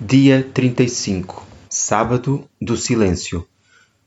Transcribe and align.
Dia 0.00 0.42
35 0.52 1.46
Sábado 1.70 2.50
do 2.60 2.76
Silêncio 2.76 3.46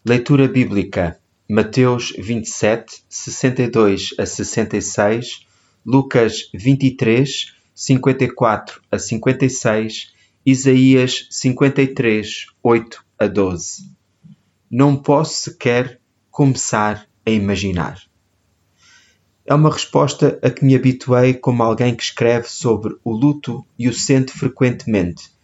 Leitura 0.05 0.45
Bíblica 0.45 1.17
Mateus 1.49 2.11
27, 2.17 3.05
62 3.07 4.09
a 4.19 4.25
66 4.25 5.47
Lucas 5.85 6.49
23, 6.53 7.53
54 7.73 8.81
a 8.91 8.99
56 8.99 10.13
Isaías 10.45 11.25
53, 11.31 12.47
8 12.61 13.05
a 13.17 13.27
12 13.27 13.89
Não 14.69 14.97
posso 14.97 15.35
sequer 15.35 16.01
começar 16.29 17.07
a 17.25 17.31
imaginar. 17.31 18.03
É 19.45 19.55
uma 19.55 19.71
resposta 19.71 20.37
a 20.43 20.49
que 20.49 20.65
me 20.65 20.75
habituei 20.75 21.33
como 21.33 21.63
alguém 21.63 21.95
que 21.95 22.03
escreve 22.03 22.49
sobre 22.49 22.97
o 23.05 23.11
luto 23.13 23.65
e 23.79 23.87
o 23.87 23.93
sente 23.93 24.33
frequentemente. 24.33 25.36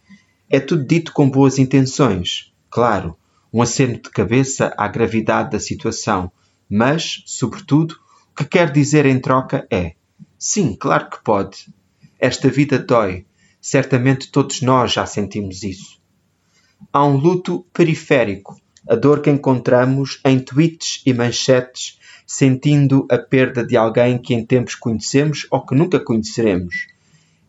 É 0.54 0.60
tudo 0.60 0.86
dito 0.86 1.12
com 1.12 1.28
boas 1.28 1.58
intenções, 1.58 2.54
claro, 2.70 3.16
um 3.52 3.60
aceno 3.60 3.94
de 3.94 4.08
cabeça 4.08 4.72
à 4.78 4.86
gravidade 4.86 5.50
da 5.50 5.58
situação, 5.58 6.30
mas, 6.70 7.24
sobretudo, 7.26 7.96
o 8.30 8.36
que 8.36 8.44
quer 8.44 8.70
dizer 8.70 9.04
em 9.04 9.18
troca 9.18 9.66
é: 9.68 9.94
sim, 10.38 10.76
claro 10.76 11.10
que 11.10 11.24
pode. 11.24 11.66
Esta 12.20 12.48
vida 12.48 12.78
dói, 12.78 13.26
certamente 13.60 14.30
todos 14.30 14.62
nós 14.62 14.92
já 14.92 15.04
sentimos 15.06 15.64
isso. 15.64 16.00
Há 16.92 17.04
um 17.04 17.16
luto 17.16 17.66
periférico, 17.72 18.56
a 18.88 18.94
dor 18.94 19.22
que 19.22 19.30
encontramos 19.30 20.20
em 20.24 20.38
tweets 20.38 21.02
e 21.04 21.12
manchetes 21.12 21.98
sentindo 22.24 23.08
a 23.10 23.18
perda 23.18 23.66
de 23.66 23.76
alguém 23.76 24.18
que 24.18 24.32
em 24.32 24.46
tempos 24.46 24.76
conhecemos 24.76 25.48
ou 25.50 25.66
que 25.66 25.74
nunca 25.74 25.98
conheceremos. 25.98 26.86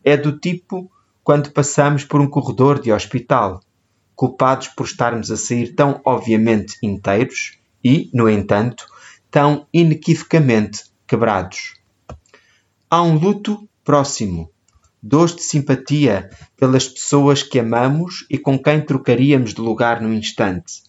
É 0.02 0.16
do 0.16 0.36
tipo 0.36 0.90
quando 1.26 1.50
passamos 1.50 2.04
por 2.04 2.20
um 2.20 2.30
corredor 2.30 2.80
de 2.80 2.92
hospital, 2.92 3.60
culpados 4.14 4.68
por 4.68 4.86
estarmos 4.86 5.28
a 5.28 5.36
sair 5.36 5.74
tão 5.74 6.00
obviamente 6.04 6.76
inteiros 6.80 7.58
e, 7.82 8.08
no 8.14 8.30
entanto, 8.30 8.86
tão 9.28 9.66
inequivocamente 9.74 10.84
quebrados. 11.04 11.74
Há 12.88 13.02
um 13.02 13.18
luto 13.18 13.68
próximo, 13.82 14.52
dores 15.02 15.34
de 15.34 15.42
simpatia 15.42 16.30
pelas 16.56 16.86
pessoas 16.86 17.42
que 17.42 17.58
amamos 17.58 18.24
e 18.30 18.38
com 18.38 18.56
quem 18.56 18.80
trocaríamos 18.80 19.52
de 19.52 19.60
lugar 19.60 20.00
no 20.00 20.14
instante, 20.14 20.84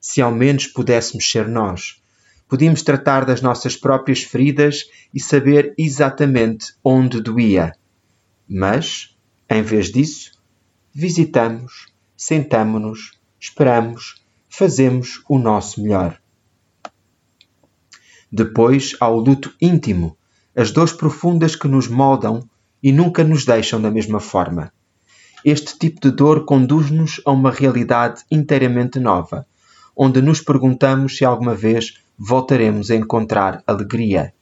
se 0.00 0.22
ao 0.22 0.30
menos 0.30 0.68
pudéssemos 0.68 1.28
ser 1.28 1.48
nós 1.48 2.00
podíamos 2.48 2.82
tratar 2.82 3.24
das 3.24 3.42
nossas 3.42 3.76
próprias 3.76 4.22
feridas 4.22 4.84
e 5.12 5.20
saber 5.20 5.74
exatamente 5.76 6.74
onde 6.84 7.20
doía. 7.20 7.72
Mas, 8.48 9.16
em 9.50 9.62
vez 9.62 9.90
disso, 9.90 10.30
visitamos, 10.94 11.88
sentamo-nos, 12.16 13.18
esperamos, 13.40 14.22
fazemos 14.48 15.24
o 15.28 15.40
nosso 15.40 15.82
melhor. 15.82 16.16
Depois 18.30 18.96
há 19.00 19.08
o 19.08 19.18
luto 19.18 19.52
íntimo, 19.60 20.16
as 20.54 20.70
dores 20.70 20.92
profundas 20.92 21.56
que 21.56 21.66
nos 21.66 21.88
moldam 21.88 22.48
e 22.80 22.92
nunca 22.92 23.24
nos 23.24 23.44
deixam 23.44 23.82
da 23.82 23.90
mesma 23.90 24.20
forma. 24.20 24.72
Este 25.44 25.76
tipo 25.76 26.00
de 26.00 26.12
dor 26.12 26.44
conduz-nos 26.44 27.20
a 27.24 27.32
uma 27.32 27.50
realidade 27.50 28.22
inteiramente 28.30 29.00
nova, 29.00 29.44
onde 29.96 30.22
nos 30.22 30.40
perguntamos 30.40 31.16
se 31.16 31.24
alguma 31.24 31.56
vez 31.56 31.94
voltaremos 32.16 32.88
a 32.88 32.94
encontrar 32.94 33.64
alegria 33.66 34.32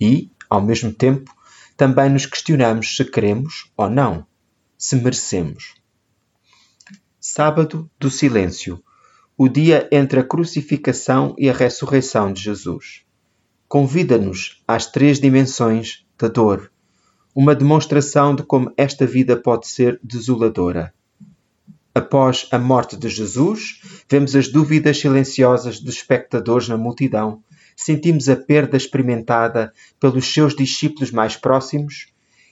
e, 0.00 0.30
ao 0.48 0.62
mesmo 0.62 0.92
tempo, 0.94 1.30
também 1.76 2.08
nos 2.08 2.24
questionamos 2.24 2.96
se 2.96 3.04
queremos 3.04 3.70
ou 3.76 3.90
não, 3.90 4.24
se 4.78 4.96
merecemos. 4.96 5.74
Sábado 7.20 7.90
do 7.98 8.10
Silêncio 8.10 8.82
o 9.38 9.48
dia 9.48 9.86
entre 9.92 10.20
a 10.20 10.24
crucificação 10.24 11.34
e 11.36 11.50
a 11.50 11.52
ressurreição 11.52 12.32
de 12.32 12.40
Jesus. 12.40 13.02
Convida-nos 13.68 14.62
às 14.66 14.86
três 14.90 15.20
dimensões 15.20 16.06
da 16.16 16.28
dor, 16.28 16.72
uma 17.34 17.54
demonstração 17.54 18.34
de 18.34 18.42
como 18.42 18.72
esta 18.78 19.06
vida 19.06 19.36
pode 19.36 19.68
ser 19.68 20.00
desoladora. 20.02 20.94
Após 21.94 22.48
a 22.50 22.58
morte 22.58 22.96
de 22.96 23.10
Jesus, 23.10 23.82
vemos 24.08 24.34
as 24.34 24.48
dúvidas 24.48 24.98
silenciosas 24.98 25.80
dos 25.80 25.96
espectadores 25.96 26.68
na 26.68 26.78
multidão, 26.78 27.42
sentimos 27.76 28.30
a 28.30 28.36
perda 28.36 28.78
experimentada 28.78 29.70
pelos 30.00 30.32
seus 30.32 30.56
discípulos 30.56 31.10
mais 31.10 31.36
próximos 31.36 32.06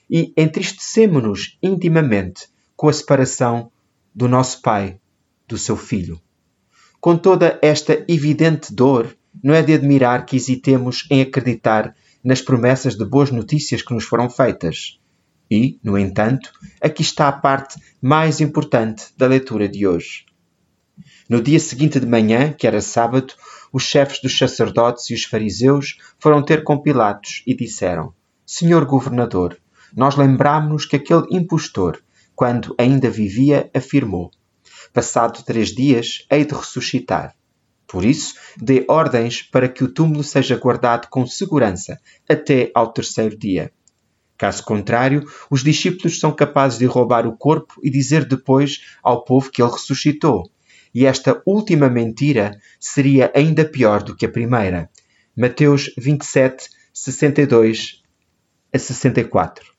e 0.09 0.33
entristecemos-nos 0.37 1.57
intimamente 1.61 2.47
com 2.75 2.87
a 2.87 2.93
separação 2.93 3.71
do 4.13 4.27
nosso 4.27 4.61
Pai 4.61 4.99
do 5.47 5.57
seu 5.57 5.75
Filho. 5.75 6.19
Com 6.99 7.17
toda 7.17 7.59
esta 7.61 8.03
evidente 8.07 8.73
dor, 8.73 9.15
não 9.43 9.53
é 9.53 9.61
de 9.61 9.73
admirar 9.73 10.25
que 10.25 10.35
hesitemos 10.35 11.05
em 11.09 11.21
acreditar 11.21 11.95
nas 12.23 12.41
promessas 12.41 12.95
de 12.95 13.05
boas 13.05 13.29
notícias 13.29 13.81
que 13.81 13.93
nos 13.93 14.05
foram 14.05 14.29
feitas. 14.29 14.99
E, 15.49 15.79
no 15.83 15.97
entanto, 15.97 16.51
aqui 16.81 17.03
está 17.03 17.27
a 17.27 17.31
parte 17.31 17.79
mais 18.01 18.41
importante 18.41 19.05
da 19.15 19.27
leitura 19.27 19.69
de 19.69 19.85
hoje. 19.85 20.25
No 21.29 21.41
dia 21.41 21.59
seguinte 21.59 21.99
de 21.99 22.07
manhã, 22.07 22.51
que 22.51 22.65
era 22.65 22.81
sábado, 22.81 23.33
os 23.71 23.83
chefes 23.83 24.19
dos 24.21 24.37
sacerdotes 24.37 25.09
e 25.09 25.13
os 25.13 25.23
fariseus 25.23 25.97
foram 26.17 26.41
ter 26.43 26.63
com 26.63 26.77
Pilatos 26.77 27.43
e 27.45 27.55
disseram: 27.55 28.13
Senhor 28.45 28.85
governador, 28.85 29.59
nós 29.95 30.15
lembramos-nos 30.15 30.85
que 30.85 30.97
aquele 30.97 31.25
impostor, 31.31 32.03
quando 32.35 32.75
ainda 32.77 33.09
vivia, 33.09 33.69
afirmou: 33.73 34.29
Passado 34.93 35.43
três 35.43 35.69
dias, 35.69 36.25
hei 36.29 36.43
de 36.43 36.53
ressuscitar. 36.53 37.33
Por 37.87 38.03
isso, 38.03 38.35
dê 38.57 38.83
ordens 38.89 39.41
para 39.41 39.69
que 39.69 39.83
o 39.83 39.87
túmulo 39.87 40.23
seja 40.23 40.57
guardado 40.57 41.07
com 41.07 41.25
segurança 41.25 41.99
até 42.27 42.71
ao 42.73 42.91
terceiro 42.91 43.37
dia. 43.37 43.71
Caso 44.37 44.63
contrário, 44.65 45.23
os 45.49 45.63
discípulos 45.63 46.19
são 46.19 46.31
capazes 46.33 46.77
de 46.77 46.85
roubar 46.85 47.25
o 47.25 47.37
corpo 47.37 47.79
e 47.81 47.89
dizer 47.89 48.25
depois 48.25 48.81
ao 49.01 49.23
povo 49.23 49.49
que 49.49 49.61
ele 49.61 49.71
ressuscitou. 49.71 50.49
E 50.93 51.05
esta 51.05 51.41
última 51.45 51.89
mentira 51.89 52.59
seria 52.79 53.31
ainda 53.33 53.63
pior 53.63 54.03
do 54.03 54.15
que 54.15 54.25
a 54.25 54.31
primeira. 54.31 54.89
Mateus 55.37 55.91
27, 55.97 56.69
62 56.93 58.01
a 58.73 58.79
64. 58.79 59.74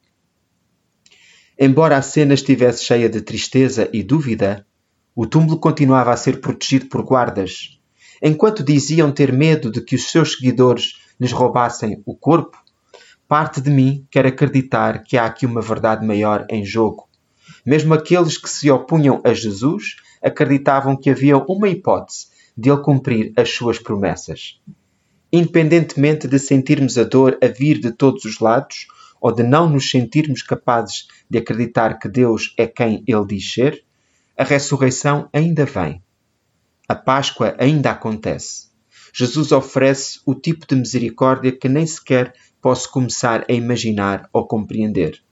Embora 1.59 1.97
a 1.97 2.03
cena 2.03 2.35
estivesse 2.35 2.85
cheia 2.85 3.09
de 3.09 3.21
tristeza 3.21 3.89
e 3.93 4.03
dúvida, 4.03 4.67
o 5.15 5.27
túmulo 5.27 5.59
continuava 5.59 6.13
a 6.13 6.17
ser 6.17 6.41
protegido 6.41 6.87
por 6.87 7.03
guardas. 7.03 7.79
Enquanto 8.23 8.63
diziam 8.63 9.13
ter 9.13 9.33
medo 9.33 9.71
de 9.71 9.81
que 9.81 9.95
os 9.95 10.11
seus 10.11 10.33
seguidores 10.33 11.01
lhes 11.19 11.33
roubassem 11.33 12.03
o 12.05 12.15
corpo, 12.15 12.59
Parte 13.29 13.61
de 13.61 13.71
mim 13.71 14.07
quer 14.09 14.25
acreditar 14.25 15.03
que 15.03 15.19
há 15.19 15.27
aqui 15.27 15.45
uma 15.45 15.61
verdade 15.61 16.07
maior 16.07 16.47
em 16.49 16.65
jogo. 16.65 17.09
Mesmo 17.65 17.93
aqueles 17.93 18.39
que 18.39 18.49
se 18.49 18.71
opunham 18.71 19.21
a 19.25 19.35
Jesus 19.35 19.97
acreditavam 20.23 20.97
que 20.97 21.11
havia 21.11 21.37
uma 21.37 21.69
hipótese 21.69 22.29
de 22.57 22.71
ele 22.71 22.81
cumprir 22.81 23.33
as 23.37 23.51
suas 23.51 23.81
promessas. 23.81 24.61
Independentemente 25.33 26.29
de 26.29 26.39
sentirmos 26.39 26.97
a 26.97 27.03
dor 27.03 27.37
a 27.43 27.49
vir 27.49 27.81
de 27.81 27.91
todos 27.91 28.25
os 28.25 28.39
lados 28.39 28.87
ou 29.21 29.33
de 29.33 29.43
não 29.43 29.69
nos 29.69 29.91
sentirmos 29.91 30.43
capazes 30.43 31.09
de 31.29 31.39
acreditar 31.39 31.99
que 31.99 32.09
Deus 32.09 32.55
é 32.57 32.67
quem 32.67 33.03
ele 33.07 33.27
diz 33.27 33.53
ser, 33.53 33.85
a 34.37 34.45
ressurreição 34.45 35.29
ainda 35.33 35.65
vem. 35.65 36.03
A 36.89 36.95
Páscoa 36.95 37.57
ainda 37.59 37.91
acontece. 37.91 38.67
Jesus 39.13 39.51
oferece 39.51 40.21
o 40.27 40.35
tipo 40.35 40.67
de 40.67 40.77
misericórdia 40.77 41.51
que 41.51 41.69
nem 41.69 41.87
sequer 41.87 42.35
posso 42.61 42.91
começar 42.91 43.45
a 43.49 43.53
imaginar 43.53 44.29
ou 44.33 44.47
compreender. 44.47 45.23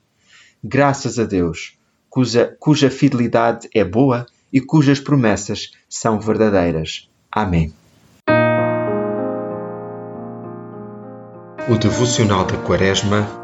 Graças 0.62 1.18
a 1.18 1.24
Deus, 1.24 1.76
cuja, 2.08 2.56
cuja 2.58 2.90
fidelidade 2.90 3.68
é 3.74 3.84
boa 3.84 4.26
e 4.52 4.60
cujas 4.60 5.00
promessas 5.00 5.72
são 5.88 6.18
verdadeiras. 6.18 7.10
Amém. 7.30 7.74
O 11.68 11.76
devocional 11.76 12.46
da 12.46 12.56
Quaresma, 12.58 13.43